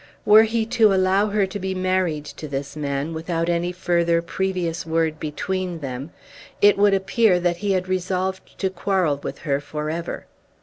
[0.25, 4.83] Were he to allow her to be married to this man, without any further previous
[4.83, 6.09] word between them,
[6.59, 10.25] it would appear that he had resolved to quarrel with her for ever.